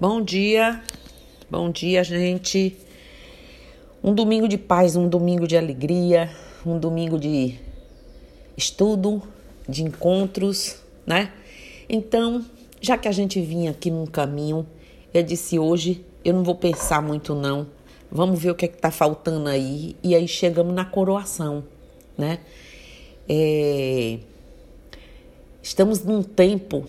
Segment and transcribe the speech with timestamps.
[0.00, 0.80] Bom dia,
[1.50, 2.76] bom dia, gente.
[4.00, 6.30] Um domingo de paz, um domingo de alegria,
[6.64, 7.58] um domingo de
[8.56, 9.20] estudo,
[9.68, 11.32] de encontros, né?
[11.88, 12.46] Então,
[12.80, 14.64] já que a gente vinha aqui num caminho,
[15.12, 17.66] eu disse hoje eu não vou pensar muito não.
[18.08, 21.64] Vamos ver o que é que tá faltando aí e aí chegamos na coroação,
[22.16, 22.38] né?
[23.28, 24.20] É...
[25.60, 26.88] Estamos num tempo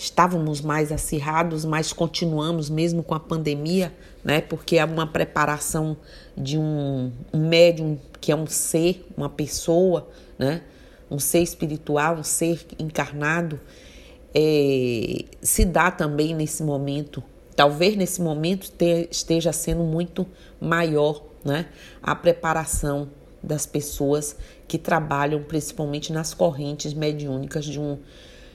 [0.00, 3.92] estávamos mais acirrados, mas continuamos mesmo com a pandemia,
[4.24, 4.40] né?
[4.40, 5.94] Porque é uma preparação
[6.34, 10.62] de um, um médium que é um ser, uma pessoa, né?
[11.10, 13.60] Um ser espiritual, um ser encarnado,
[14.34, 17.22] é, se dá também nesse momento.
[17.54, 20.26] Talvez nesse momento te, esteja sendo muito
[20.58, 21.66] maior, né?
[22.02, 23.10] A preparação
[23.42, 24.34] das pessoas
[24.66, 27.98] que trabalham principalmente nas correntes mediúnicas de um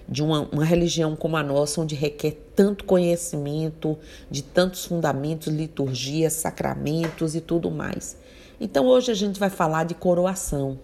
[0.08, 3.98] de uma, uma religião como a nossa, onde requer tanto conhecimento,
[4.30, 8.18] de tantos fundamentos, liturgias, sacramentos e tudo mais.
[8.60, 10.80] Então hoje a gente vai falar de coroação,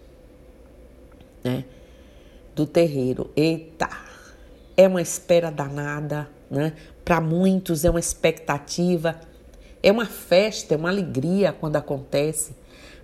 [1.44, 1.64] né?
[2.56, 3.30] Do terreiro.
[3.36, 3.90] Eita,
[4.76, 6.74] é uma espera danada, né?
[7.06, 9.20] Para muitos é uma expectativa,
[9.82, 12.61] é uma festa, é uma alegria quando acontece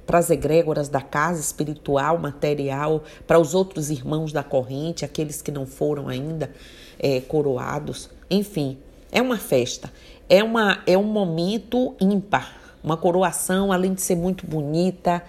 [0.07, 5.51] para as egrégoras da casa espiritual, material, para os outros irmãos da corrente, aqueles que
[5.51, 6.49] não foram ainda
[6.97, 8.09] é, coroados.
[8.31, 8.77] Enfim,
[9.11, 9.91] é uma festa,
[10.29, 12.55] é, uma, é um momento ímpar.
[12.81, 15.21] Uma coroação, além de ser muito bonita,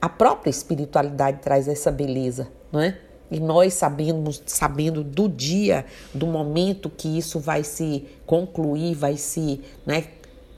[0.00, 2.98] a própria espiritualidade traz essa beleza, não é?
[3.30, 9.60] E nós sabemos, sabendo do dia, do momento que isso vai se concluir, vai se
[9.84, 10.04] né,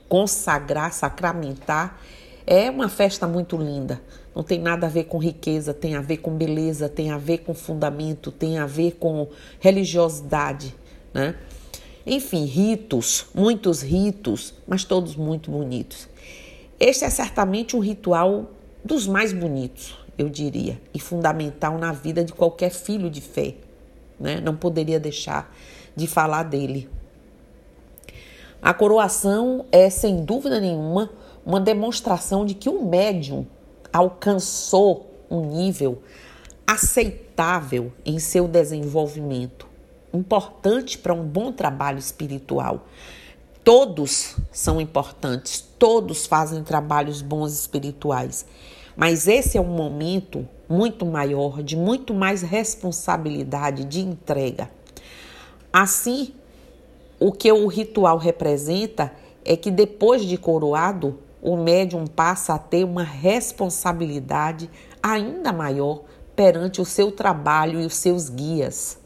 [0.08, 1.98] consagrar, sacramentar,
[2.50, 4.00] é uma festa muito linda.
[4.34, 7.38] Não tem nada a ver com riqueza, tem a ver com beleza, tem a ver
[7.38, 9.28] com fundamento, tem a ver com
[9.60, 10.74] religiosidade,
[11.12, 11.34] né?
[12.06, 16.08] Enfim, ritos, muitos ritos, mas todos muito bonitos.
[16.80, 18.50] Este é certamente um ritual
[18.82, 23.56] dos mais bonitos, eu diria, e fundamental na vida de qualquer filho de fé.
[24.18, 24.40] Né?
[24.40, 25.54] Não poderia deixar
[25.94, 26.88] de falar dele.
[28.62, 31.10] A coroação é, sem dúvida nenhuma,
[31.48, 33.46] uma demonstração de que o médium
[33.90, 36.02] alcançou um nível
[36.66, 39.66] aceitável em seu desenvolvimento,
[40.12, 42.84] importante para um bom trabalho espiritual.
[43.64, 48.44] Todos são importantes, todos fazem trabalhos bons espirituais,
[48.94, 54.70] mas esse é um momento muito maior, de muito mais responsabilidade, de entrega.
[55.72, 56.34] Assim,
[57.18, 59.10] o que o ritual representa
[59.46, 64.70] é que depois de coroado, o médium passa a ter uma responsabilidade
[65.02, 66.02] ainda maior
[66.34, 68.98] perante o seu trabalho e os seus guias.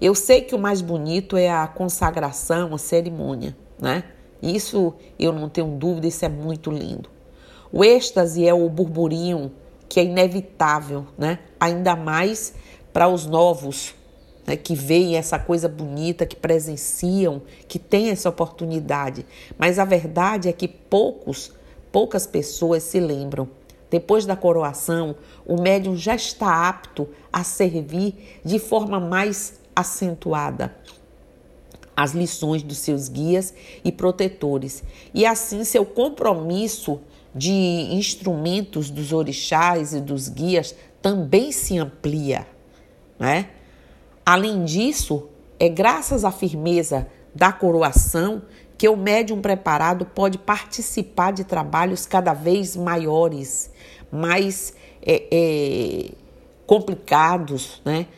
[0.00, 4.04] Eu sei que o mais bonito é a consagração, a cerimônia, né?
[4.42, 7.08] Isso eu não tenho dúvida, isso é muito lindo.
[7.72, 9.50] O êxtase é o burburinho
[9.88, 11.38] que é inevitável, né?
[11.58, 12.54] Ainda mais
[12.92, 13.94] para os novos
[14.46, 19.26] né, que veem essa coisa bonita, que presenciam, que têm essa oportunidade.
[19.58, 21.52] Mas a verdade é que poucos,
[21.90, 23.48] poucas pessoas se lembram.
[23.90, 30.74] Depois da coroação, o médium já está apto a servir de forma mais acentuada
[31.96, 34.84] as lições dos seus guias e protetores.
[35.14, 37.00] E assim seu compromisso
[37.34, 37.50] de
[37.90, 42.46] instrumentos dos orixás e dos guias também se amplia,
[43.18, 43.50] né?
[44.26, 48.42] Além disso, é graças à firmeza da coroação
[48.76, 53.70] que o médium preparado pode participar de trabalhos cada vez maiores,
[54.10, 56.10] mais é, é,
[56.66, 58.08] complicados, né?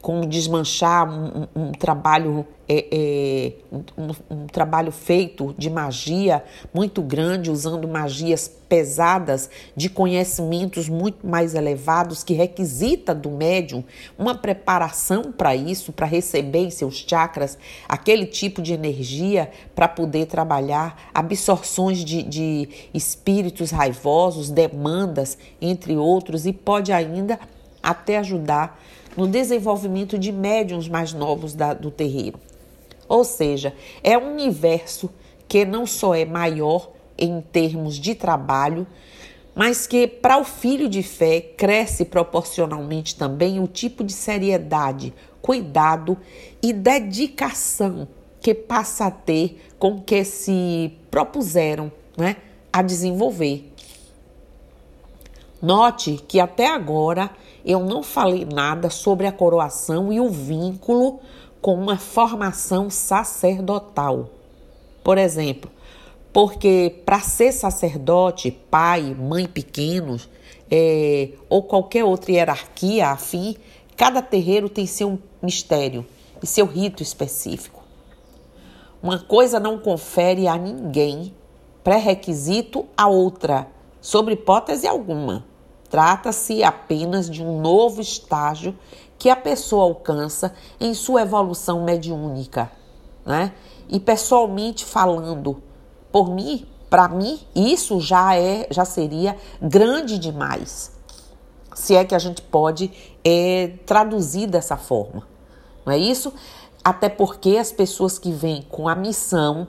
[0.00, 3.52] Como desmanchar um, um, um trabalho é, é,
[3.96, 11.54] um, um, trabalho feito de magia muito grande, usando magias pesadas, de conhecimentos muito mais
[11.54, 13.82] elevados, que requisita do médium
[14.18, 17.56] uma preparação para isso, para receber em seus chakras
[17.88, 26.44] aquele tipo de energia para poder trabalhar absorções de, de espíritos raivosos, demandas, entre outros,
[26.44, 27.40] e pode ainda
[27.82, 28.78] até ajudar
[29.18, 32.38] no desenvolvimento de médiums mais novos da, do terreiro.
[33.08, 35.10] Ou seja, é um universo
[35.48, 38.86] que não só é maior em termos de trabalho,
[39.56, 45.12] mas que para o filho de fé cresce proporcionalmente também o tipo de seriedade,
[45.42, 46.16] cuidado
[46.62, 48.06] e dedicação
[48.40, 52.36] que passa a ter com que se propuseram né,
[52.72, 53.72] a desenvolver.
[55.60, 57.30] Note que até agora
[57.64, 61.18] eu não falei nada sobre a coroação e o vínculo
[61.60, 64.30] com uma formação sacerdotal.
[65.02, 65.70] Por exemplo,
[66.32, 70.28] porque para ser sacerdote, pai, mãe pequenos,
[70.70, 73.56] é, ou qualquer outra hierarquia afim,
[73.96, 76.06] cada terreiro tem seu mistério
[76.40, 77.82] e seu rito específico.
[79.02, 81.34] Uma coisa não confere a ninguém
[81.82, 83.66] pré-requisito a outra,
[84.00, 85.47] sobre hipótese alguma.
[85.90, 88.76] Trata-se apenas de um novo estágio
[89.18, 92.70] que a pessoa alcança em sua evolução mediúnica,
[93.24, 93.52] né?
[93.88, 95.62] E pessoalmente falando,
[96.12, 100.92] por mim, para mim, isso já é, já seria grande demais.
[101.74, 102.90] Se é que a gente pode
[103.24, 105.26] é, traduzir dessa forma,
[105.84, 106.32] não é isso?
[106.84, 109.68] Até porque as pessoas que vêm com a missão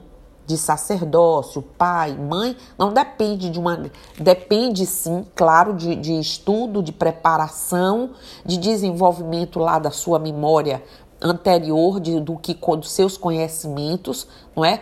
[0.49, 3.85] de sacerdócio, pai, mãe, não depende de uma.
[4.19, 8.13] Depende sim, claro, de, de estudo, de preparação,
[8.43, 10.83] de desenvolvimento lá da sua memória
[11.21, 14.81] anterior, de, do que dos seus conhecimentos, não é?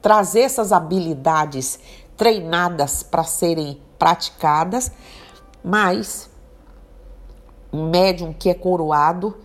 [0.00, 1.80] Trazer essas habilidades
[2.16, 4.92] treinadas para serem praticadas,
[5.64, 6.30] mas
[7.72, 9.36] um médium que é coroado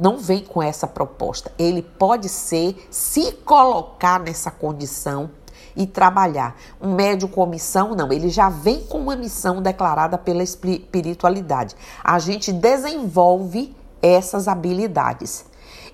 [0.00, 1.52] não vem com essa proposta.
[1.58, 5.30] Ele pode ser, se colocar nessa condição
[5.76, 6.56] e trabalhar.
[6.80, 11.76] Um médium com missão, não, ele já vem com uma missão declarada pela espiritualidade.
[12.02, 15.44] A gente desenvolve essas habilidades.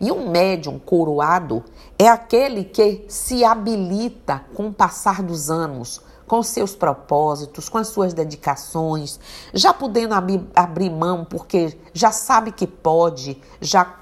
[0.01, 1.65] E um médium coroado
[1.99, 7.89] é aquele que se habilita com o passar dos anos, com seus propósitos, com as
[7.89, 9.19] suas dedicações,
[9.55, 10.15] já podendo
[10.55, 13.97] abrir mão porque já sabe que pode, já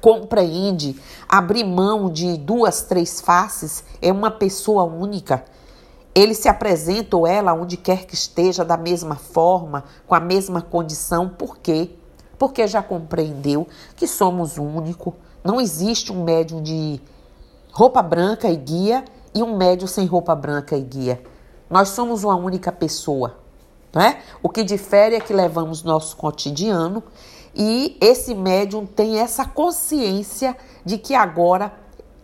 [0.00, 5.44] compreende, abrir mão de duas, três faces, é uma pessoa única.
[6.14, 10.62] Ele se apresenta ou ela, onde quer que esteja, da mesma forma, com a mesma
[10.62, 11.28] condição.
[11.28, 11.90] Por quê?
[12.38, 15.14] Porque já compreendeu que somos único.
[15.44, 17.00] Não existe um médium de
[17.72, 21.22] roupa branca e guia e um médium sem roupa branca e guia.
[21.68, 23.38] Nós somos uma única pessoa.
[23.94, 24.22] Né?
[24.42, 27.02] O que difere é que levamos nosso cotidiano
[27.54, 31.72] e esse médium tem essa consciência de que agora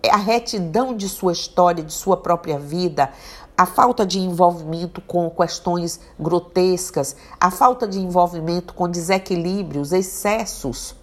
[0.02, 3.10] é a retidão de sua história, de sua própria vida,
[3.56, 10.94] a falta de envolvimento com questões grotescas, a falta de envolvimento com desequilíbrios, excessos,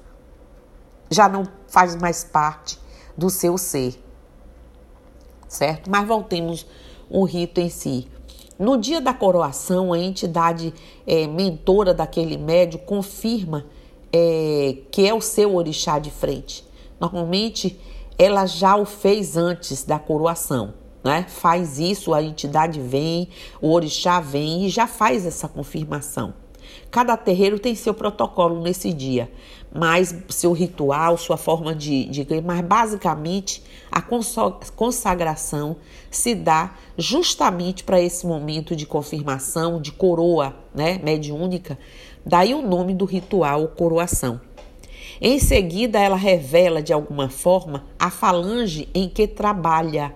[1.09, 2.79] já não faz mais parte
[3.17, 4.01] do seu ser.
[5.47, 5.89] Certo?
[5.89, 6.65] Mas voltemos
[7.11, 8.09] ao rito em si.
[8.61, 10.71] No dia da coroação, a entidade
[11.07, 13.65] é, mentora daquele médio confirma
[14.13, 16.63] é, que é o seu orixá de frente.
[16.99, 17.79] Normalmente,
[18.19, 20.75] ela já o fez antes da coroação.
[21.03, 21.25] Né?
[21.27, 23.29] Faz isso, a entidade vem,
[23.59, 26.31] o orixá vem e já faz essa confirmação.
[26.91, 29.31] Cada terreiro tem seu protocolo nesse dia,
[29.73, 34.01] mas seu ritual, sua forma de, de mas basicamente a
[34.75, 35.75] consagração
[36.09, 41.77] se dá justamente para esse momento de confirmação, de coroa, né, mediúnica,
[42.25, 44.39] daí o nome do ritual coroação.
[45.19, 50.15] Em seguida, ela revela de alguma forma a falange em que trabalha,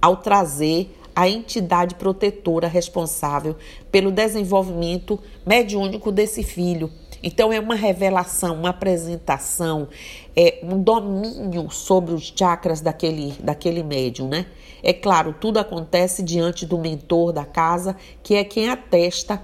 [0.00, 3.56] ao trazer a entidade protetora responsável
[3.90, 6.88] pelo desenvolvimento mediúnico desse filho.
[7.22, 9.88] Então é uma revelação, uma apresentação,
[10.36, 14.46] é um domínio sobre os chakras daquele, daquele médium, né?
[14.82, 19.42] É claro, tudo acontece diante do mentor da casa, que é quem atesta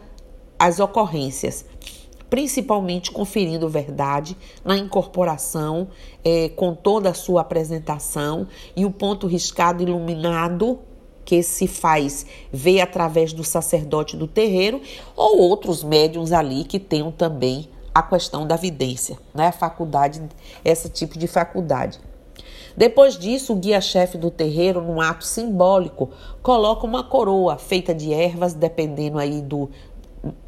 [0.59, 1.65] as ocorrências,
[2.31, 5.89] principalmente conferindo verdade na incorporação,
[6.25, 8.47] é, com toda a sua apresentação
[8.77, 10.79] e o ponto riscado iluminado
[11.25, 14.81] que se faz ver através do sacerdote do terreiro
[15.17, 19.49] ou outros médiums ali que tenham também a questão da vidência, né?
[19.49, 20.21] A faculdade,
[20.65, 22.01] esse tipo de faculdade.
[22.77, 26.11] Depois disso, o guia-chefe do terreiro, num ato simbólico,
[26.43, 29.71] coloca uma coroa feita de ervas, dependendo aí do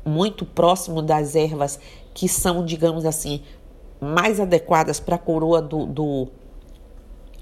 [0.05, 1.79] muito próximo das ervas
[2.13, 3.43] que são, digamos assim,
[4.01, 6.29] mais adequadas para a coroa do, do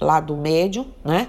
[0.00, 1.28] lado médio, né?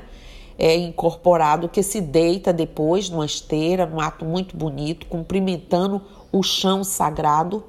[0.57, 6.83] É, incorporado que se deita depois numa esteira, num ato muito bonito, cumprimentando o chão
[6.83, 7.63] sagrado,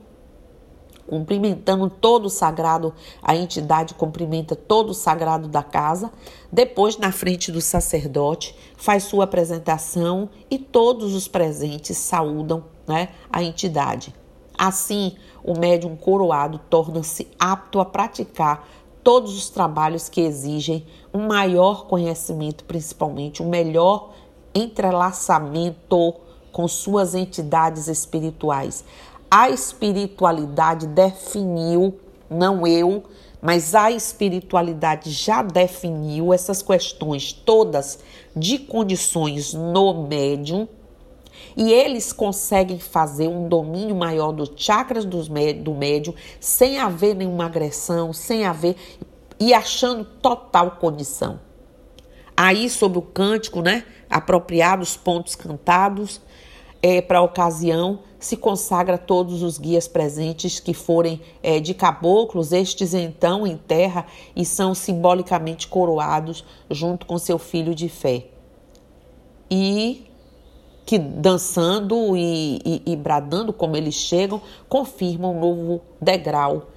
[1.07, 6.11] cumprimentando todo o sagrado, a entidade cumprimenta todo o sagrado da casa.
[6.51, 13.43] Depois, na frente do sacerdote, faz sua apresentação e todos os presentes saúdam né, a
[13.43, 14.15] entidade.
[14.59, 18.67] Assim, o médium coroado torna-se apto a praticar
[19.07, 20.85] todos os trabalhos que exigem
[21.15, 24.11] um maior conhecimento, principalmente um melhor
[24.53, 26.13] entrelaçamento
[26.51, 28.85] com suas entidades espirituais.
[29.31, 33.05] A espiritualidade definiu, não eu,
[33.41, 38.01] mas a espiritualidade já definiu essas questões todas
[38.35, 40.67] de condições no médium
[41.57, 48.13] e eles conseguem fazer um domínio maior dos chakras do médium sem haver nenhuma agressão,
[48.13, 48.77] sem haver
[49.39, 51.41] e achando total condição.
[52.37, 53.85] Aí, sobre o cântico, né?
[54.11, 56.21] Apropriados pontos cantados
[56.83, 62.53] é, para a ocasião, se consagra todos os guias presentes que forem é, de caboclos,
[62.53, 68.27] estes então em terra e são simbolicamente coroados junto com seu filho de fé.
[69.51, 70.07] E
[70.87, 76.69] que dançando e, e, e bradando como eles chegam, confirmam um novo degrau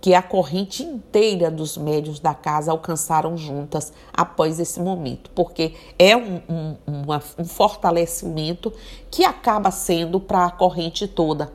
[0.00, 6.16] que a corrente inteira dos médios da casa alcançaram juntas após esse momento, porque é
[6.16, 8.72] um, um, uma, um fortalecimento
[9.10, 11.52] que acaba sendo para a corrente toda.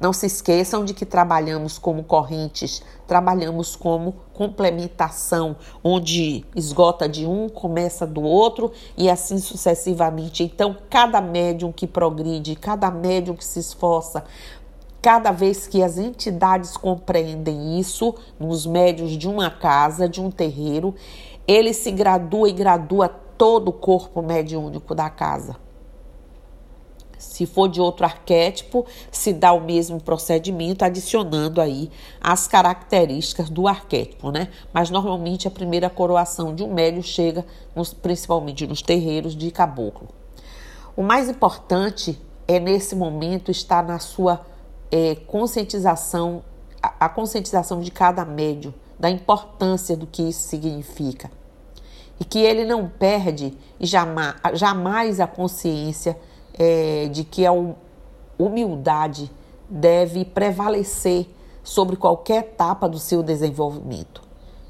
[0.00, 5.54] Não se esqueçam de que trabalhamos como correntes, trabalhamos como complementação,
[5.84, 10.42] onde esgota de um, começa do outro e assim sucessivamente.
[10.42, 14.24] Então, cada médium que progride, cada médium que se esforça
[15.02, 20.94] Cada vez que as entidades compreendem isso, nos médios de uma casa, de um terreiro,
[21.48, 25.56] ele se gradua e gradua todo o corpo mediúnico da casa.
[27.20, 33.68] Se for de outro arquétipo, se dá o mesmo procedimento, adicionando aí as características do
[33.68, 34.48] arquétipo, né?
[34.72, 37.44] Mas normalmente a primeira coroação de um médium chega
[37.76, 40.08] nos, principalmente nos terreiros de caboclo.
[40.96, 44.40] O mais importante é nesse momento estar na sua
[44.90, 46.42] é, conscientização,
[46.82, 51.30] a, a conscientização de cada médio da importância do que isso significa.
[52.18, 56.18] E que ele não perde jamais, jamais a consciência
[56.60, 57.52] é, de que a
[58.38, 59.30] humildade
[59.66, 61.26] deve prevalecer
[61.62, 64.20] sobre qualquer etapa do seu desenvolvimento,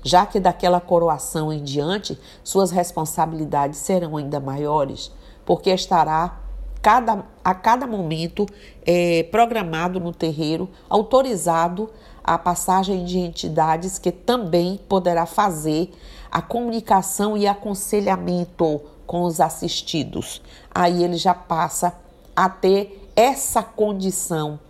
[0.05, 5.11] já que daquela coroação em diante suas responsabilidades serão ainda maiores,
[5.45, 6.41] porque estará
[6.81, 8.47] cada, a cada momento
[8.87, 11.91] é, programado no terreiro, autorizado
[12.23, 15.91] a passagem de entidades que também poderá fazer
[16.31, 20.41] a comunicação e aconselhamento com os assistidos.
[20.73, 21.99] Aí ele já passa
[22.37, 24.61] a ter essa condição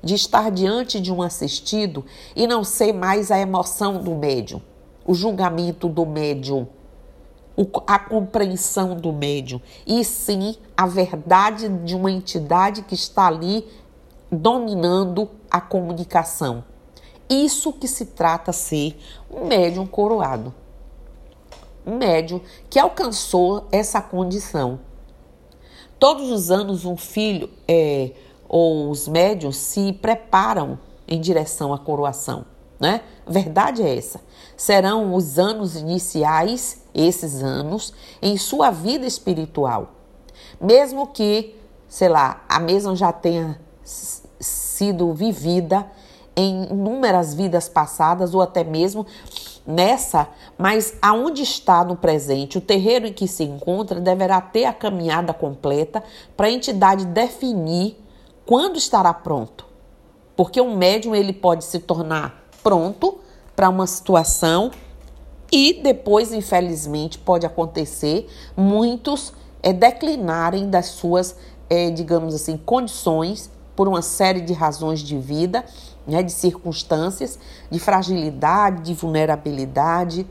[0.00, 2.04] de estar diante de um assistido
[2.36, 4.62] e não ser mais a emoção do médium,
[5.04, 6.68] o julgamento do médium
[7.88, 13.66] a compreensão do médium, e sim a verdade de uma entidade que está ali
[14.30, 16.62] dominando a comunicação.
[17.28, 18.96] Isso que se trata ser
[19.28, 20.54] um médium coroado.
[21.88, 24.80] Um médium que alcançou essa condição.
[25.98, 28.12] Todos os anos, um filho é,
[28.46, 30.78] ou os médiums se preparam
[31.08, 32.44] em direção à coroação.
[32.78, 33.00] Né?
[33.26, 34.20] Verdade é essa.
[34.54, 39.94] Serão os anos iniciais esses anos em sua vida espiritual.
[40.60, 41.56] Mesmo que,
[41.88, 43.58] sei lá, a mesma já tenha
[44.38, 45.90] sido vivida
[46.36, 49.04] em inúmeras vidas passadas ou até mesmo
[49.68, 54.72] nessa, mas aonde está no presente, o terreiro em que se encontra deverá ter a
[54.72, 56.02] caminhada completa
[56.34, 58.02] para a entidade definir
[58.46, 59.66] quando estará pronto.
[60.34, 63.18] Porque um médium ele pode se tornar pronto
[63.54, 64.70] para uma situação
[65.52, 71.36] e depois, infelizmente, pode acontecer muitos é, declinarem das suas,
[71.68, 75.64] é, digamos assim, condições por uma série de razões de vida,
[76.08, 77.38] né, de circunstâncias,
[77.70, 80.26] de fragilidade, de vulnerabilidade,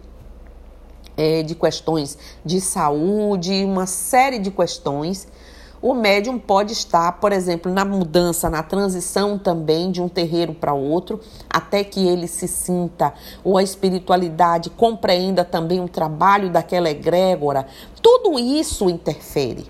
[1.15, 5.27] é, de questões de saúde, uma série de questões
[5.79, 10.73] o médium pode estar, por exemplo, na mudança, na transição também de um terreiro para
[10.73, 17.67] outro, até que ele se sinta, ou a espiritualidade compreenda também o trabalho daquela egrégora.
[18.01, 19.67] Tudo isso interfere.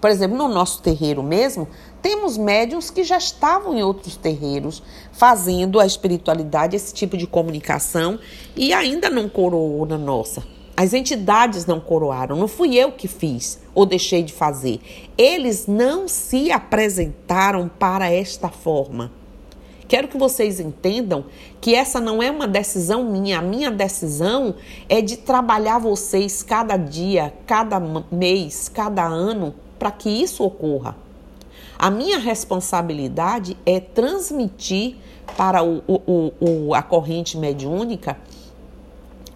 [0.00, 1.68] Por exemplo, no nosso terreiro mesmo,
[2.02, 8.18] temos médiums que já estavam em outros terreiros fazendo a espiritualidade, esse tipo de comunicação,
[8.54, 10.44] e ainda não coroou na nossa.
[10.76, 14.80] As entidades não coroaram, não fui eu que fiz ou deixei de fazer.
[15.18, 19.10] Eles não se apresentaram para esta forma.
[19.88, 21.24] Quero que vocês entendam
[21.60, 23.40] que essa não é uma decisão minha.
[23.40, 24.54] A minha decisão
[24.88, 27.80] é de trabalhar vocês cada dia, cada
[28.12, 31.07] mês, cada ano para que isso ocorra.
[31.78, 34.96] A minha responsabilidade é transmitir
[35.36, 38.16] para o, o, o, a corrente mediúnica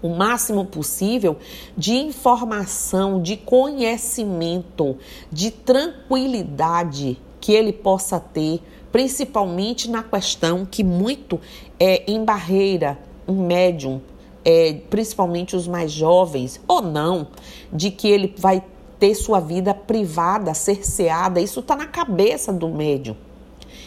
[0.03, 1.37] o máximo possível
[1.77, 4.97] de informação, de conhecimento,
[5.31, 11.41] de tranquilidade que ele possa ter, principalmente na questão que muito
[11.79, 14.01] é em barreira um médium,
[14.45, 17.29] é, principalmente os mais jovens, ou não,
[17.73, 18.63] de que ele vai
[19.03, 21.41] ter sua vida privada, cerceada.
[21.41, 23.17] Isso está na cabeça do médium.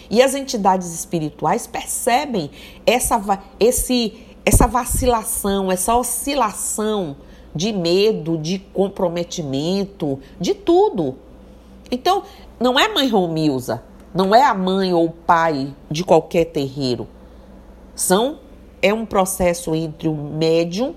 [0.10, 2.51] E as entidades espirituais percebem
[2.86, 4.13] essa, esse,
[4.45, 7.15] essa vacilação, essa oscilação
[7.55, 11.15] de medo, de comprometimento, de tudo.
[11.89, 12.24] Então,
[12.60, 13.81] não é mãe Romilza,
[14.13, 17.07] não é a mãe ou o pai de qualquer terreiro.
[17.95, 18.39] São
[18.81, 20.93] é um processo entre o médium,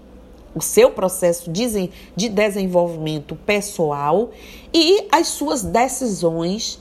[0.58, 4.30] o seu processo de, de desenvolvimento pessoal
[4.72, 6.80] e as suas decisões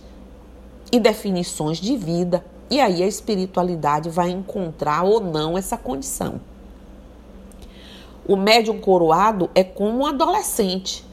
[0.92, 2.44] e definições de vida.
[2.70, 6.42] E aí a espiritualidade vai encontrar ou não essa condição.
[8.28, 11.06] O médium coroado é como um adolescente.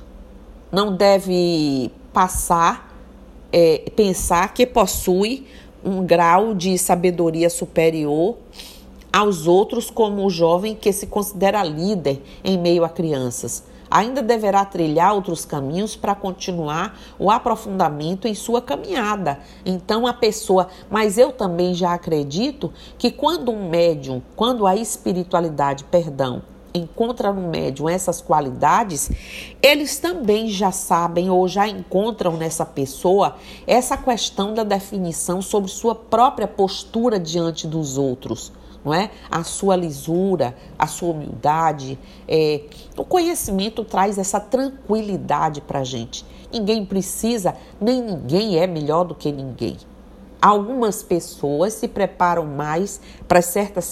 [0.72, 2.92] Não deve passar,
[3.52, 5.46] é, pensar que possui
[5.84, 8.36] um grau de sabedoria superior
[9.14, 13.62] aos outros, como o jovem que se considera líder em meio a crianças.
[13.88, 19.38] Ainda deverá trilhar outros caminhos para continuar o aprofundamento em sua caminhada.
[19.64, 25.84] Então, a pessoa, mas eu também já acredito que quando um médium, quando a espiritualidade,
[25.84, 26.42] perdão,
[26.74, 29.12] encontra no médium essas qualidades,
[29.62, 35.94] eles também já sabem ou já encontram nessa pessoa essa questão da definição sobre sua
[35.94, 38.50] própria postura diante dos outros.
[38.84, 39.10] Não é?
[39.30, 41.98] A sua lisura, a sua humildade,
[42.28, 42.60] é,
[42.96, 46.24] o conhecimento traz essa tranquilidade para a gente.
[46.52, 49.76] Ninguém precisa, nem ninguém é melhor do que ninguém.
[50.44, 53.90] Algumas pessoas se preparam mais para certas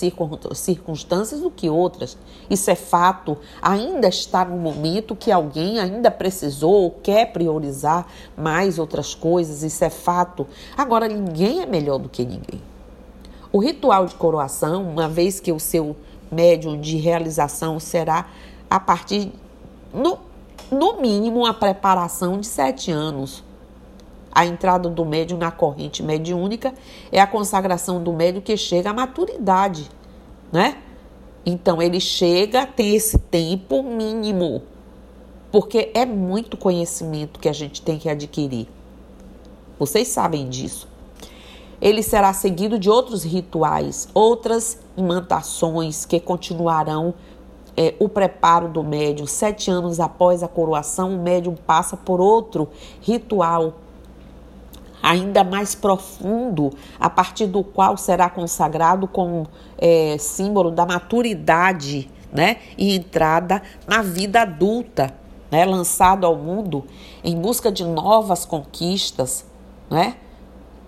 [0.52, 2.18] circunstâncias do que outras.
[2.50, 3.38] Isso é fato.
[3.62, 8.06] Ainda está no momento que alguém ainda precisou ou quer priorizar
[8.36, 9.62] mais outras coisas.
[9.62, 10.46] Isso é fato.
[10.76, 12.60] Agora, ninguém é melhor do que ninguém.
[13.52, 15.94] O ritual de coroação, uma vez que o seu
[16.30, 18.26] médium de realização será
[18.70, 19.30] a partir,
[19.92, 20.18] no,
[20.70, 23.44] no mínimo, a preparação de sete anos
[24.34, 26.72] a entrada do médium na corrente mediúnica
[27.10, 29.90] é a consagração do médium que chega à maturidade,
[30.50, 30.78] né?
[31.44, 34.62] Então ele chega, tem esse tempo mínimo,
[35.50, 38.66] porque é muito conhecimento que a gente tem que adquirir.
[39.78, 40.88] Vocês sabem disso.
[41.82, 47.12] Ele será seguido de outros rituais, outras imantações que continuarão
[47.76, 49.26] é, o preparo do médium.
[49.26, 52.68] Sete anos após a coroação, o médium passa por outro
[53.00, 53.74] ritual
[55.02, 62.58] ainda mais profundo, a partir do qual será consagrado como é, símbolo da maturidade né,
[62.78, 65.12] e entrada na vida adulta,
[65.50, 66.84] né, lançado ao mundo
[67.24, 69.44] em busca de novas conquistas,
[69.90, 70.14] né,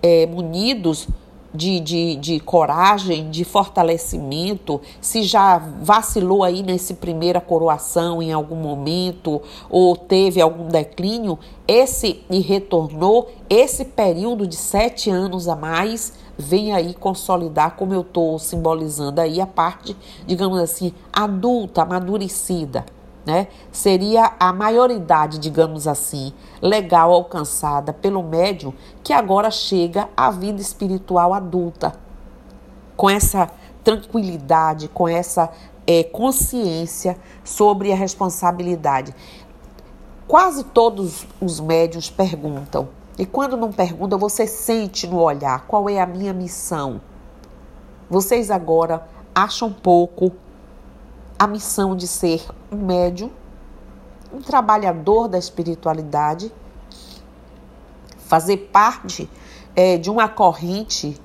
[0.05, 1.07] é, munidos
[1.51, 8.55] de, de, de coragem, de fortalecimento, se já vacilou aí nesse primeira coroação em algum
[8.55, 16.13] momento ou teve algum declínio, esse e retornou, esse período de sete anos a mais
[16.37, 22.85] vem aí consolidar, como eu estou simbolizando aí, a parte, digamos assim, adulta, amadurecida
[23.25, 23.47] né?
[23.71, 31.33] Seria a maioridade, digamos assim, legal alcançada pelo médium que agora chega à vida espiritual
[31.33, 31.93] adulta,
[32.95, 33.49] com essa
[33.83, 35.51] tranquilidade, com essa
[35.87, 39.13] é, consciência sobre a responsabilidade.
[40.27, 46.01] Quase todos os médios perguntam, e quando não perguntam, você sente no olhar qual é
[46.01, 46.99] a minha missão.
[48.09, 50.31] Vocês agora acham pouco
[51.37, 53.29] a missão de ser um médium,
[54.33, 56.51] um trabalhador da espiritualidade,
[58.17, 59.29] fazer parte
[59.75, 61.19] é, de uma corrente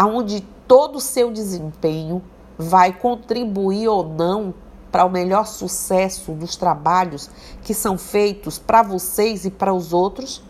[0.00, 2.22] onde todo o seu desempenho
[2.56, 4.54] vai contribuir ou não
[4.90, 7.30] para o melhor sucesso dos trabalhos
[7.62, 10.42] que são feitos para vocês e para os outros?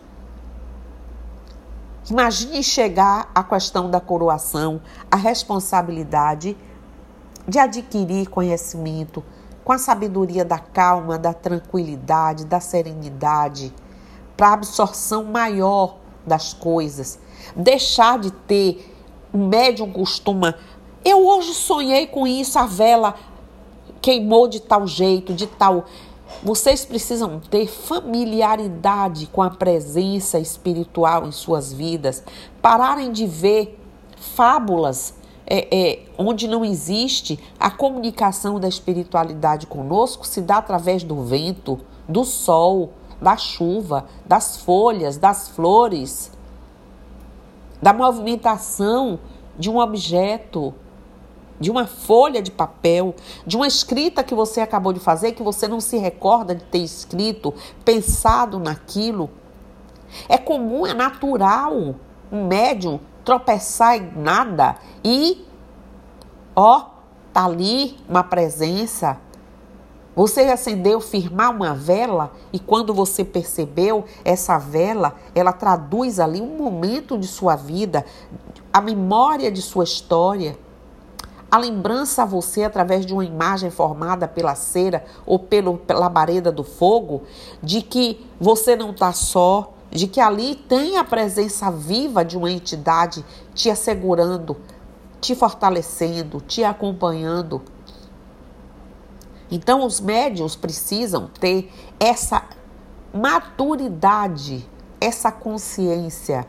[2.09, 6.57] Imagine chegar à questão da coroação, a responsabilidade
[7.47, 9.23] de adquirir conhecimento
[9.63, 13.73] com a sabedoria da calma, da tranquilidade, da serenidade,
[14.35, 17.19] para absorção maior das coisas.
[17.55, 18.93] Deixar de ter,
[19.33, 20.55] o médium costuma.
[21.03, 23.15] Eu hoje sonhei com isso, a vela
[24.01, 25.85] queimou de tal jeito, de tal.
[26.41, 32.23] Vocês precisam ter familiaridade com a presença espiritual em suas vidas,
[32.61, 33.79] pararem de ver
[34.17, 35.13] fábulas
[35.45, 41.79] é, é, onde não existe a comunicação da espiritualidade conosco, se dá através do vento,
[42.07, 46.31] do sol, da chuva, das folhas, das flores,
[47.81, 49.19] da movimentação
[49.57, 50.73] de um objeto,
[51.59, 55.67] de uma folha de papel, de uma escrita que você acabou de fazer, que você
[55.67, 57.53] não se recorda de ter escrito,
[57.85, 59.29] pensado naquilo.
[60.27, 61.95] É comum, é natural
[62.31, 65.45] um médium tropeçar em nada e,
[66.55, 66.85] ó,
[67.31, 69.17] tá ali uma presença.
[70.15, 76.55] Você acendeu, firmar uma vela e quando você percebeu essa vela, ela traduz ali um
[76.55, 78.05] momento de sua vida,
[78.71, 80.55] a memória de sua história
[81.53, 86.51] a lembrança a você através de uma imagem formada pela cera ou pelo, pela labareda
[86.51, 87.21] do fogo
[87.61, 92.51] de que você não está só, de que ali tem a presença viva de uma
[92.51, 94.57] entidade te assegurando,
[95.21, 97.61] te fortalecendo, te acompanhando.
[99.51, 102.43] Então, os médios precisam ter essa
[103.13, 104.67] maturidade,
[104.99, 106.47] essa consciência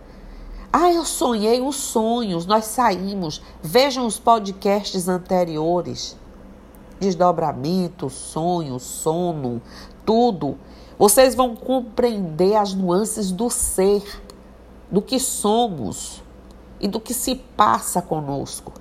[0.76, 3.40] ah, eu sonhei os sonhos, nós saímos.
[3.62, 6.16] Vejam os podcasts anteriores.
[6.98, 9.62] Desdobramento, sonho, sono,
[10.04, 10.58] tudo.
[10.98, 14.22] Vocês vão compreender as nuances do ser,
[14.90, 16.22] do que somos
[16.80, 18.72] e do que se passa conosco.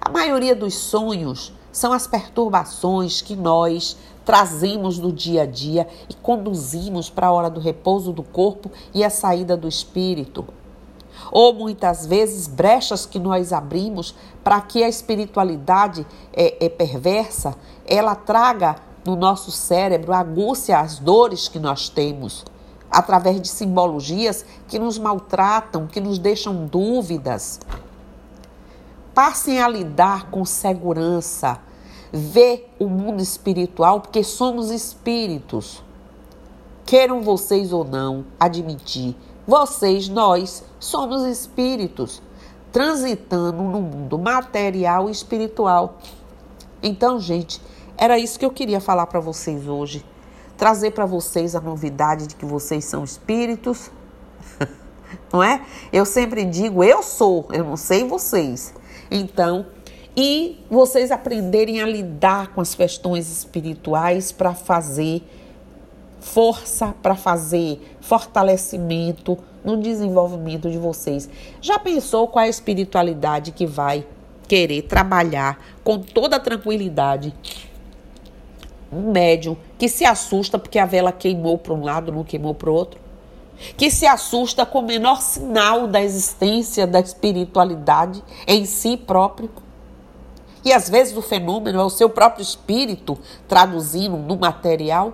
[0.00, 6.14] A maioria dos sonhos são as perturbações que nós trazemos do dia a dia e
[6.14, 10.44] conduzimos para a hora do repouso do corpo e a saída do espírito
[11.30, 17.54] ou muitas vezes brechas que nós abrimos para que a espiritualidade é, é perversa
[17.86, 22.44] ela traga no nosso cérebro aguce as dores que nós temos
[22.90, 27.60] através de simbologias que nos maltratam, que nos deixam dúvidas.
[29.14, 31.60] Passem a lidar com segurança,
[32.12, 35.82] ver o mundo espiritual, porque somos espíritos.
[36.84, 42.22] Queiram vocês ou não admitir vocês, nós, somos espíritos
[42.70, 45.98] transitando no mundo material e espiritual.
[46.82, 47.60] Então, gente,
[48.00, 50.02] era isso que eu queria falar para vocês hoje.
[50.56, 53.90] Trazer para vocês a novidade de que vocês são espíritos.
[55.30, 55.60] não é?
[55.92, 58.72] Eu sempre digo, eu sou, eu não sei vocês.
[59.10, 59.66] Então,
[60.16, 65.22] e vocês aprenderem a lidar com as questões espirituais para fazer
[66.20, 71.28] força para fazer fortalecimento no desenvolvimento de vocês.
[71.60, 74.06] Já pensou qual é a espiritualidade que vai
[74.48, 77.34] querer trabalhar com toda tranquilidade?
[78.92, 82.70] Um médium que se assusta porque a vela queimou para um lado, não queimou para
[82.70, 83.00] o outro.
[83.76, 89.50] Que se assusta com o menor sinal da existência da espiritualidade em si próprio.
[90.64, 95.12] E às vezes o fenômeno é o seu próprio espírito traduzindo no material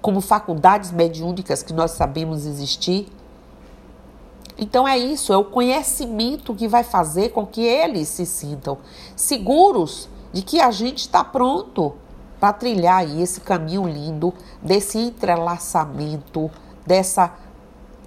[0.00, 3.08] como faculdades mediúnicas que nós sabemos existir.
[4.56, 8.78] Então é isso, é o conhecimento que vai fazer com que eles se sintam
[9.14, 11.94] seguros de que a gente está pronto
[12.40, 16.50] para trilhar aí esse caminho lindo desse entrelaçamento,
[16.86, 17.32] dessa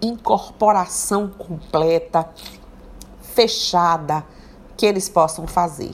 [0.02, 2.28] incorporação completa,
[3.22, 4.24] fechada,
[4.76, 5.92] que eles possam fazer,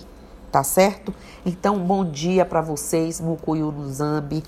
[0.52, 1.14] tá certo?
[1.46, 4.44] Então, bom dia para vocês, Mucuyu no Zambi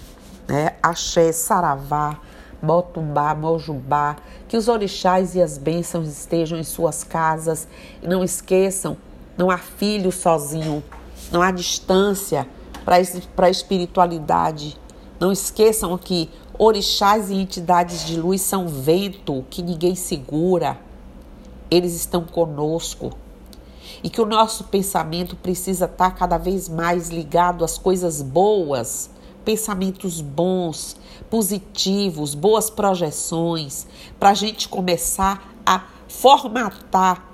[0.49, 0.75] né?
[0.81, 2.17] Axé, Saravá,
[2.61, 7.67] Motumbá, Mojubá, que os orixás e as bênçãos estejam em suas casas.
[8.01, 8.97] E não esqueçam,
[9.37, 10.83] não há filho sozinho,
[11.31, 12.47] não há distância
[12.79, 14.77] para a espiritualidade.
[15.19, 20.79] Não esqueçam que orixás e entidades de luz são vento que ninguém segura.
[21.69, 23.11] Eles estão conosco.
[24.03, 29.09] E que o nosso pensamento precisa estar cada vez mais ligado às coisas boas
[29.49, 30.95] pensamentos bons,
[31.29, 33.87] positivos, boas projeções,
[34.19, 37.29] para a gente começar a formatar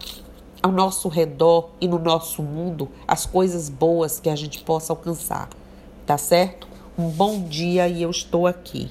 [0.66, 5.48] ao nosso redor e no nosso mundo as coisas boas que a gente possa alcançar.
[6.08, 6.68] Tá certo?
[6.98, 8.90] Um bom dia e eu estou aqui.